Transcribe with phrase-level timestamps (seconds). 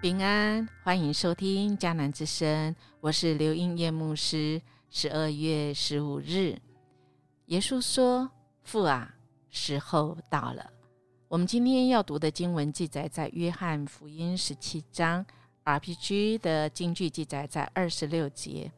[0.00, 4.58] 平安，欢迎收听迦南之声，我是刘英叶牧师。
[4.88, 6.58] 十二月十五日，
[7.48, 8.30] 耶稣说
[8.64, 9.14] ：“父啊，
[9.50, 10.70] 时候到了。”
[11.28, 15.22] 我们今天要读的经文记载在约翰福音十七章
[15.64, 18.72] ，RPG 的经句记载在二十六节。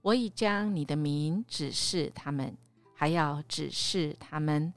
[0.00, 2.56] 我已将你的名指示他们，
[2.94, 4.72] 还要指示他们，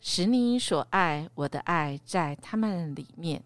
[0.00, 3.44] 使你所爱我的爱在他们里面。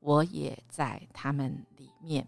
[0.00, 2.26] 我也在他们里面。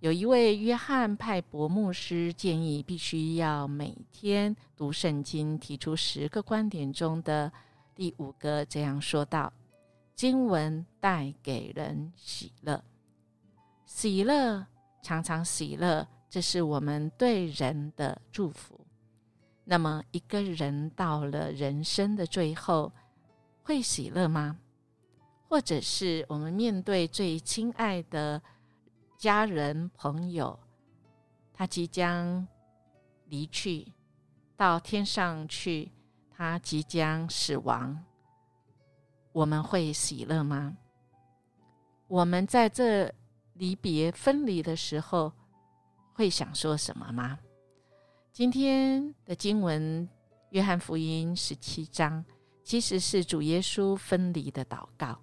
[0.00, 7.52] 有一位约翰派伯牧师建议，必须要每天读圣经，提出十个观点中的
[7.94, 9.52] 第五个，这样说道
[10.16, 12.82] ：“经文带给人喜乐，
[13.84, 14.66] 喜乐
[15.02, 18.80] 常常喜乐，这是我们对人的祝福。
[19.64, 22.90] 那么，一个人到了人生的最后，
[23.62, 24.56] 会喜乐吗？”
[25.50, 28.40] 或者是我们面对最亲爱的
[29.18, 30.56] 家人朋友，
[31.52, 32.46] 他即将
[33.26, 33.92] 离去
[34.56, 35.90] 到天上去，
[36.30, 38.00] 他即将死亡，
[39.32, 40.76] 我们会喜乐吗？
[42.06, 43.12] 我们在这
[43.54, 45.32] 离别分离的时候，
[46.12, 47.36] 会想说什么吗？
[48.32, 50.08] 今天的经文，
[50.50, 52.24] 约翰福音十七章，
[52.62, 55.20] 其实是主耶稣分离的祷告。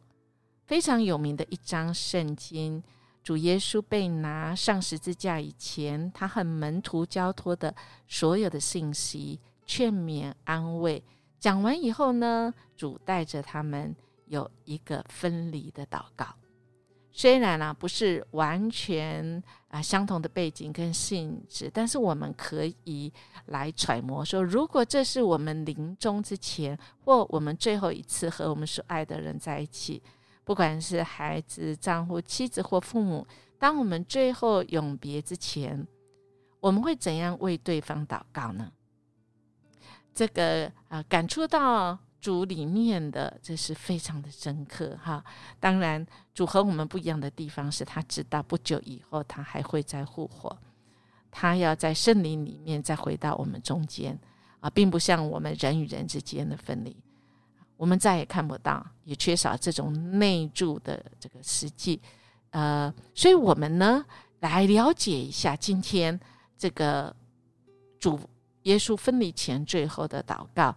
[0.68, 2.84] 非常有名的一章圣经，
[3.24, 7.74] 主耶稣被拿上十字架以前，他和门徒交托的
[8.06, 11.02] 所有的信息、劝勉、安慰，
[11.40, 13.96] 讲完以后呢，主带着他们
[14.26, 16.28] 有一个分离的祷告。
[17.14, 23.12] 虽然呢不是完全啊相同的背景跟性质，但是我们可以
[23.46, 30.04] 来揣摩说，如果这是我们临终之前，或我们最后一次和我们所爱的人在一起。
[30.48, 33.28] 不管是孩子、丈夫、妻子或父母，
[33.60, 35.86] 当我们最后永别之前，
[36.62, 38.72] 我们会怎样为对方祷告呢？
[40.14, 45.22] 这个啊，感触到主里面的，这是非常的深刻哈。
[45.60, 50.58] 当然，主和我们不一样的地方是他知道不久以后他还会再复活，
[51.30, 54.18] 他要在圣灵里面再回到我们中间
[54.62, 56.96] 啊，并不像我们人与人之间的分离。
[57.78, 62.02] 我们再也看不到，也缺少这种内住的这个实际，
[62.50, 64.04] 呃，所以我们呢
[64.40, 66.20] 来了解一下今天
[66.58, 67.16] 这个
[68.00, 68.20] 主
[68.64, 70.76] 耶稣分离前最后的祷告。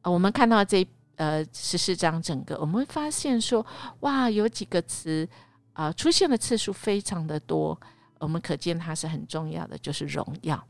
[0.00, 0.84] 呃，我们看到这
[1.16, 3.64] 呃十四章整个，我们会发现说，
[4.00, 5.28] 哇，有几个词
[5.74, 7.78] 啊出现的次数非常的多，
[8.18, 10.66] 我们可见它是很重要的，就是荣耀。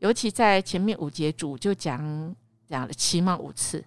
[0.00, 2.34] 尤其在前面五节主就讲
[2.66, 3.84] 讲了起码五次。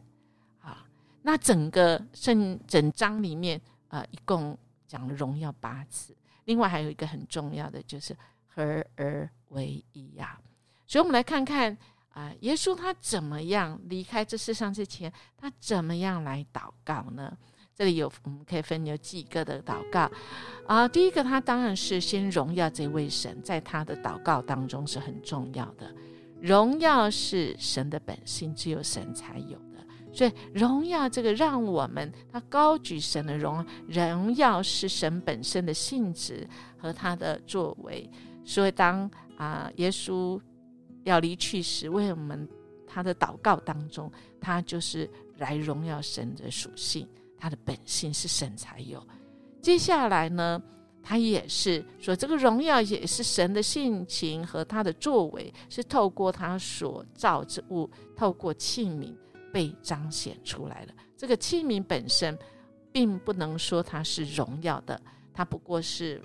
[1.23, 3.59] 那整个圣整章里面，
[3.89, 6.15] 呃，一共讲了荣耀八次。
[6.45, 8.15] 另外还有一个很重要的，就是
[8.47, 10.39] 合而为一呀。
[10.87, 11.77] 所以，我们来看看
[12.09, 17.37] 啊，耶稣他怎么样离开这世上之前，他怎么样来祷告呢？
[17.73, 20.11] 这里有我们可以分有几个的祷告
[20.67, 20.87] 啊。
[20.87, 25.95] 第一个，他当然是先荣耀这位神，在他的祷告当中是很重要的。
[26.41, 29.57] 荣耀是神的本性，只有神才有。
[30.13, 38.09] 所以荣耀这个让我们他高举神的荣荣耀是神本身的性质和他的作为。
[38.43, 40.39] 所以当啊耶稣
[41.03, 42.47] 要离去时，为我们
[42.85, 47.07] 他的祷告当中，他就是来荣耀神的属性，
[47.37, 49.01] 他的本性是神才有。
[49.61, 50.61] 接下来呢，
[51.01, 59.15] 他也是说这个荣耀也是神的性情和他的作为，是透过他所造之物，透过器皿。
[59.51, 60.93] 被彰显出来了。
[61.17, 62.37] 这个器皿本身，
[62.91, 64.99] 并不能说它是荣耀的，
[65.33, 66.21] 它不过是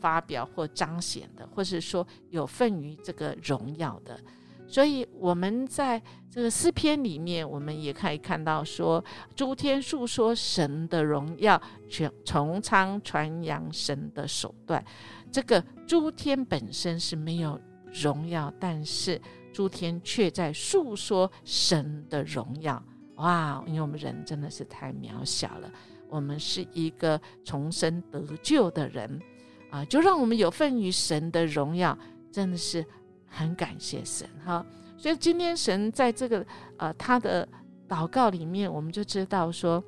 [0.00, 4.20] 发表或彰显的，或是说有份于这个荣耀的。
[4.66, 9.02] 所以，我们在这个诗篇里面，我们也可以看到说，
[9.34, 11.58] 诸天述说神的荣耀，
[11.88, 14.84] 全从苍传扬神的手段。
[15.32, 17.58] 这个诸天本身是没有
[17.92, 19.18] 荣耀，但是。
[19.58, 22.80] 诸天却在诉说神的荣耀，
[23.16, 23.60] 哇！
[23.66, 25.68] 因为我们人真的是太渺小了，
[26.08, 29.20] 我们是一个重生得救的人
[29.68, 31.98] 啊，就让我们有份于神的荣耀，
[32.30, 32.86] 真的是
[33.26, 34.64] 很感谢神哈。
[34.96, 36.46] 所以今天神在这个
[36.76, 37.48] 呃他的
[37.88, 39.82] 祷告里面，我们就知道说，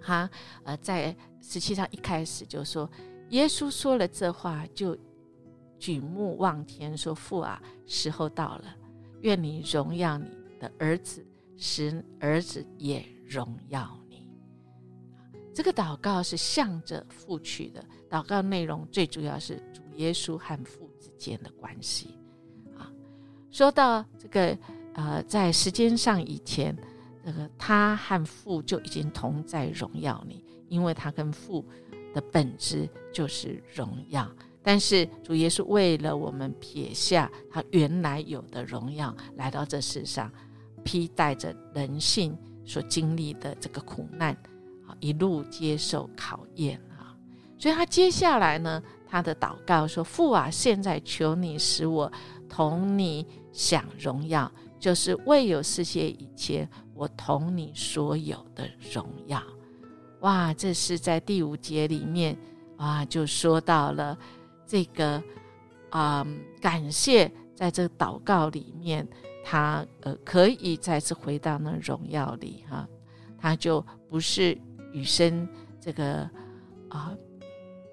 [0.00, 0.28] 哈
[0.64, 2.90] 呃在十七章一开始就说，
[3.28, 4.98] 耶稣说了这话就。
[5.84, 8.74] 举目望天，说：“父啊，时候到了，
[9.20, 11.22] 愿你荣耀你的儿子，
[11.58, 14.26] 使儿子也荣耀你。”
[15.52, 22.18] 这个祷告是向着父去的，祷告内容最主要是主耶稣和父之间的关系。
[22.78, 22.90] 啊，
[23.50, 24.58] 说到这个，
[24.94, 26.74] 呃，在时间上以前，
[27.22, 31.62] 这个他和父就已经同在荣耀里，因为他跟父
[32.14, 34.26] 的本质就是荣耀。
[34.64, 40.32] 但是主耶稣为了我们撇下他原来有的荣耀，来到这世上，
[40.82, 44.36] 披戴着人性所经历的这个苦难。
[45.00, 47.12] 一路接受考验啊，
[47.58, 52.10] 所以他接下来呢，他的祷告说：“父啊，现在求你使我
[52.48, 59.42] 同你享荣耀，就是未有世界以前，我同你所有的荣耀。”
[60.20, 62.34] 哇，这是在第五节里面
[62.78, 64.16] 啊，就说到了
[64.66, 65.22] 这个
[65.90, 66.26] 啊，
[66.60, 69.06] 感谢在这个祷告里面，
[69.44, 72.88] 他呃可以再次回到那荣耀里哈，
[73.38, 74.56] 他就不是。
[74.94, 75.48] 与生
[75.80, 76.18] 这个
[76.88, 77.12] 啊，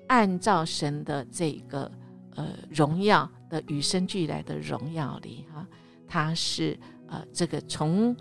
[0.07, 1.91] 按照神的这个
[2.35, 5.67] 呃荣耀的与生俱来的荣耀里哈，
[6.07, 6.77] 他是
[7.07, 8.15] 呃这个从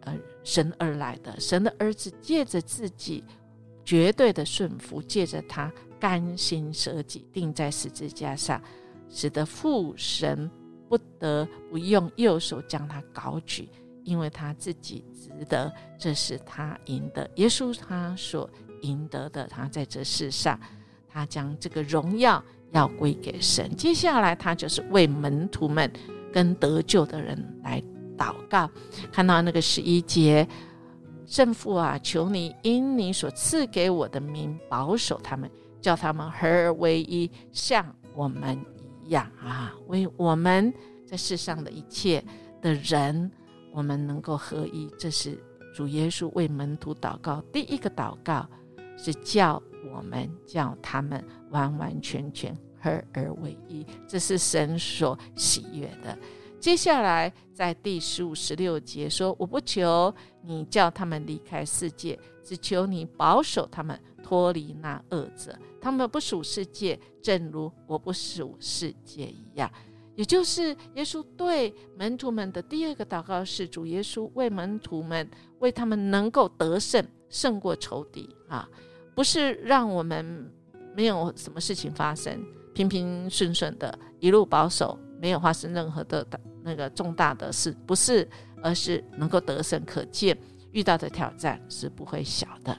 [0.00, 0.12] 呃
[0.42, 3.22] 神而来的神的儿子，借着自己
[3.84, 8.60] 绝对的顺服，借着他甘心舍己，钉在十字架上，
[9.08, 10.50] 使得父神
[10.88, 13.68] 不得不用右手将他高举。
[14.04, 17.28] 因为他自己值得，这是他赢得。
[17.34, 18.48] 耶稣他所
[18.82, 20.56] 赢得的，他在这世上，
[21.08, 22.40] 他将这个荣耀
[22.70, 23.74] 要归给神。
[23.74, 25.90] 接下来，他就是为门徒们
[26.32, 27.82] 跟得救的人来
[28.16, 28.70] 祷告。
[29.10, 30.46] 看到那个十一节，
[31.26, 35.50] 圣父啊，求你因你所赐给我的名保守他们，
[35.86, 38.58] 叫他们合而为一，像我们
[39.04, 40.74] 一样啊，为我们
[41.06, 42.24] 在世上的一切
[42.60, 43.30] 的人。
[43.72, 45.38] 我们能够合一，这是
[45.72, 48.48] 主耶稣为门徒祷告第一个祷告，
[48.96, 49.62] 是叫
[49.94, 56.18] 我们叫他们完完全全合而为一，这是神所喜悦的。
[56.58, 60.12] 接下来在第十五、十六节说：“我不求
[60.42, 65.56] 你叫他们离开世界，只求你保守他们脱离那恶者。
[65.80, 69.70] 他们不属世界，正如我不属世界一样。”
[70.16, 75.30] 也就是耶稣对门徒们的第二个祷告是：主耶稣为门徒们，
[75.60, 78.68] 为他们能够得胜，胜过仇敌啊，
[79.14, 80.50] 不是让我们
[80.96, 82.42] 没有什么事情发生，
[82.74, 86.26] 平平顺顺的，一路保守，没有发生任何的
[86.62, 88.26] 那个重大的事，不是，
[88.62, 89.84] 而是能够得胜。
[89.84, 90.36] 可见
[90.72, 92.76] 遇到的挑战是不会小的。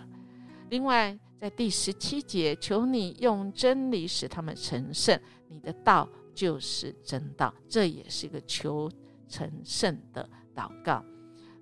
[0.72, 6.08] 另外，在第十七节，求你用真理使他们成圣，你的道。
[6.38, 8.88] 就是真道，这也是一个求
[9.28, 11.04] 成圣的祷告。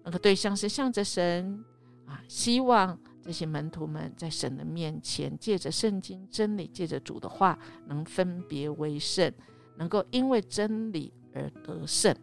[0.04, 1.63] 那个对象是向着神
[2.06, 7.57] 啊，希望这些门徒们在神的面前，借着圣经真理，借着主的话，
[7.88, 9.31] 能分别为圣，
[9.77, 12.13] 能够因为真理而得胜。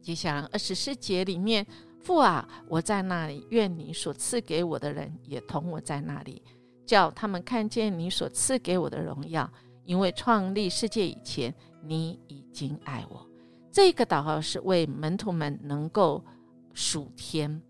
[0.00, 1.66] 接下来二十四节里面，
[2.00, 6.42] 父啊，我在那里，愿你所赐给我的人也同我在那里，
[6.86, 9.50] 叫他们看见你所赐给我的荣耀。
[9.84, 11.52] 因为创立世界以前，
[11.82, 13.26] 你已经爱我。
[13.72, 16.24] 这个祷告是为门徒们能够
[16.72, 17.60] 数天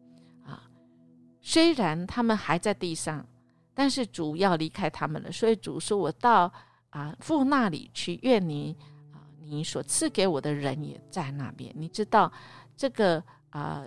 [0.44, 0.68] 啊。
[1.40, 3.26] 虽然他们还在地上，
[3.74, 6.52] 但是主要离开他们了，所以主说：“我到
[6.90, 8.76] 啊父那里去，愿你
[9.12, 12.30] 啊你所赐给我的人也在那边。”你知道
[12.76, 13.84] 这个啊。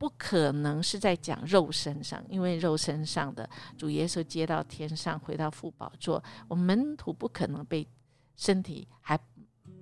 [0.00, 7.86] 不可能是在讲肉身上，因为肉身上的主耶稣接到天上，回到父宝座，我们门徒不可能被
[8.34, 9.20] 身体还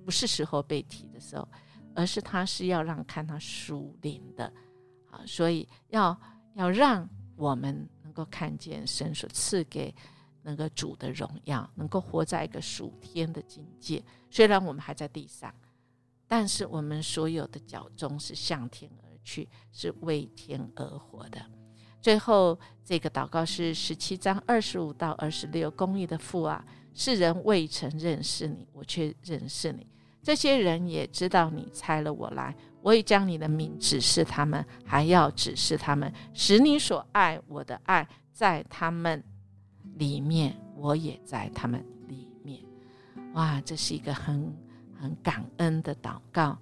[0.03, 1.47] 不是时候被提的时候，
[1.95, 4.51] 而是他是要让看他属灵的
[5.09, 6.19] 啊，所以要
[6.55, 7.07] 要让
[7.37, 9.95] 我们能够看见神所赐给
[10.41, 14.03] 那个主的荣耀，能够活在一个属天的境界。
[14.29, 15.55] 虽然我们还在地上，
[16.27, 19.08] 但是我们所有的脚中是向天而。
[19.29, 21.39] 去是为天而活的。
[22.01, 29.85] 最后这个祷告是十七章二十五到二十六，公义的父啊，世人未曾认识你，我却认识你；
[30.23, 39.21] 这些人也知道你差了我来，我已将你的名指示他们，还要指示他们，使你所爱我的爱在他们
[39.97, 42.61] 里面，我也在他们里面。
[43.33, 44.55] 哇，这是一个很
[44.97, 46.57] 很感恩的祷告。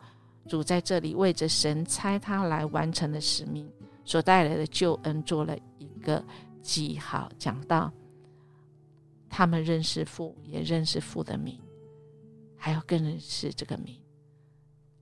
[0.48, 3.70] 主在这里为着神差他来完成的使命
[4.06, 6.24] 所带来的救恩做了一个
[6.62, 7.92] 记号，讲到
[9.30, 11.60] 他们认识父，也认识父的名，
[12.56, 14.00] 还要更认识这个名。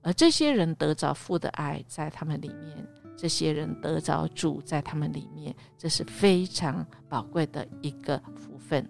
[0.02, 2.86] 而这些人得着父的爱，在他们里面
[3.16, 8.88] 这些人得着主在他们里面，这是非常宝贵的一个福分。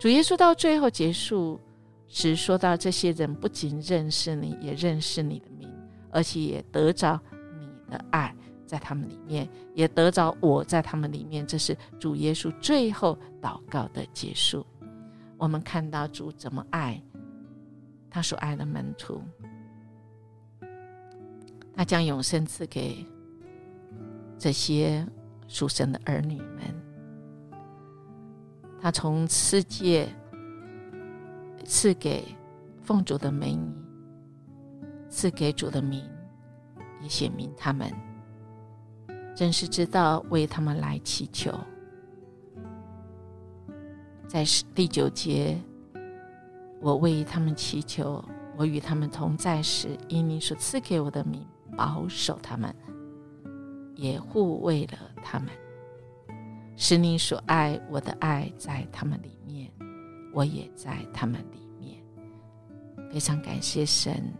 [0.00, 1.60] 主耶稣到最后结束
[2.08, 5.68] 时说到：这些人不仅认识你，也认识你的名，
[6.12, 7.20] 而且也得着
[7.58, 8.32] 你的爱
[8.64, 11.44] 在他们里面，也得着我在他们里面。
[11.44, 14.64] 这是主耶稣最后祷告的结束。
[15.36, 17.02] 我们看到主怎么爱
[18.08, 19.20] 他所爱的门徒，
[21.74, 23.04] 他将永生赐给
[24.38, 25.04] 这些
[25.48, 26.62] 属神的儿女们。
[28.80, 30.08] 他从世界
[31.64, 32.24] 赐给
[32.82, 33.72] 奉主的美女，
[35.12, 36.02] 赐给主的名，
[37.02, 37.92] 也显明他们
[39.36, 41.52] 真是知道为他们来祈求。
[44.26, 44.42] 在
[44.74, 45.60] 第九节，
[46.80, 48.24] 我为他们祈求，
[48.56, 52.74] 我与他们同在时，因你所赐给我的名，保守他们，
[53.94, 55.50] 也护卫了他们，
[56.74, 59.70] 使你所爱我的爱在他们里面，
[60.32, 62.02] 我也在他们里面。
[63.12, 64.32] 非常感谢神，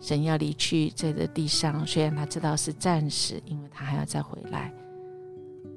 [0.00, 4.72] 神要离去在这地上，虽然他知道是暂时，因为他还要再回来，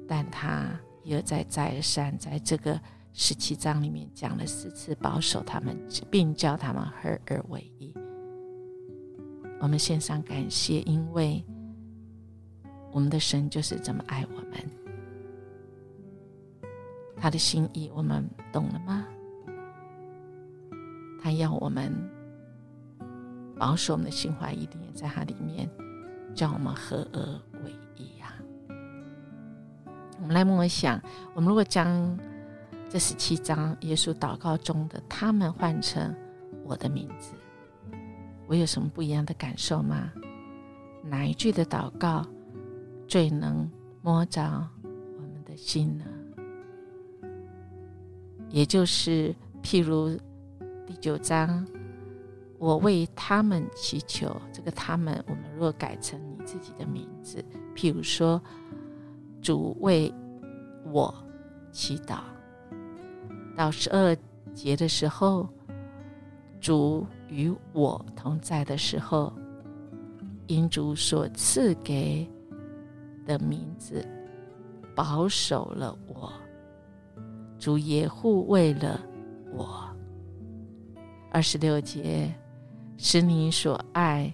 [0.08, 0.68] 但他。
[1.06, 2.80] 一而再，再而三，在这个
[3.12, 5.78] 十七章里面讲了四次保守他们，
[6.10, 7.92] 并叫他们合而为一。
[9.60, 11.44] 我们献上感谢，因为
[12.90, 14.52] 我们的神就是这么爱我们。
[17.18, 19.06] 他的心意我们懂了吗？
[21.20, 21.92] 他要我们
[23.56, 25.68] 保守我们的心怀一定也，在它里面，
[26.34, 27.20] 叫我们合而
[27.64, 28.34] 为一呀。
[30.20, 31.00] 我们来默想：
[31.34, 32.18] 我们如果将
[32.88, 36.14] 这十七章耶稣祷告中的他们换成
[36.64, 37.34] 我的名字，
[38.46, 40.10] 我有什么不一样的感受吗？
[41.02, 42.26] 哪一句的祷告
[43.06, 43.70] 最能
[44.00, 44.42] 摸着
[44.82, 46.04] 我们的心呢？
[48.48, 50.16] 也就是譬如
[50.86, 51.66] 第九章，
[52.64, 54.34] 我为他们祈求。
[54.52, 57.44] 这个他们，我们若改成你自己的名字，
[57.76, 58.40] 譬如说。
[59.44, 60.10] 主为
[60.90, 61.14] 我
[61.70, 62.20] 祈祷。
[63.54, 64.16] 到十二
[64.54, 65.46] 节的时候，
[66.58, 69.30] 主与我同在的时候，
[70.46, 72.26] 因主所赐给
[73.26, 74.02] 的名字
[74.94, 76.32] 保守了我，
[77.58, 78.98] 主也护卫了
[79.52, 79.94] 我。
[81.30, 82.34] 二十六节，
[83.06, 84.32] 使你所爱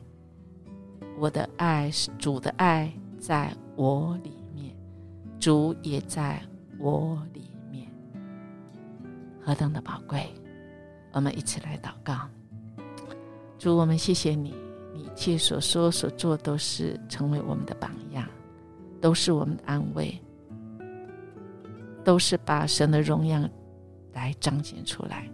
[1.18, 4.72] 我的爱，主的爱在我里面。
[5.40, 6.40] 主也在
[6.78, 7.90] 我里面，
[9.40, 10.24] 何等的宝贵！
[11.10, 12.28] 我们一起来祷告。
[13.58, 14.54] 主，我们谢谢你，
[14.94, 18.24] 你一切所说所做都是成为我们的榜样，
[19.00, 20.16] 都是我们的安慰，
[22.04, 23.42] 都是把神的荣耀
[24.12, 25.28] 来彰显出来。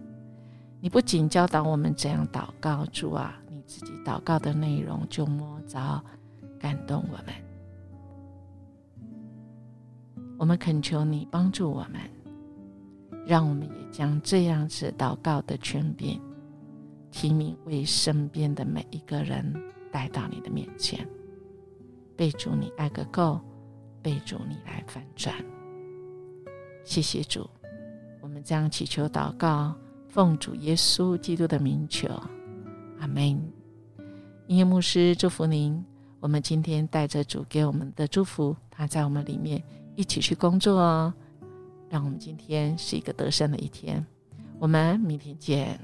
[0.80, 6.02] 你不仅教导我们怎样祷告，主啊，你自己祷告的内容就摸着
[6.60, 7.34] 感动我们。
[10.38, 12.00] 我们恳求你帮助我们，
[13.26, 16.20] 让我们也将这样子祷告的权柄
[17.10, 19.50] 提名为身边的每一个人
[19.90, 21.08] 带到你的面前，
[22.14, 23.40] 备主你爱个够，
[24.02, 25.34] 备主你来反转。
[26.84, 27.48] 谢谢主，
[28.20, 29.74] 我们将祈求祷告，
[30.08, 32.08] 奉主耶稣基督的名求，
[33.00, 33.40] 阿门。
[34.46, 35.84] 音乐牧师祝福您，
[36.20, 39.62] 我们今天带着主给我们的祝福，他在我们里面。
[39.96, 41.14] 一起去工作哦，
[41.88, 44.04] 让我们今天是一个得胜的一天。
[44.58, 45.80] 我们明天见。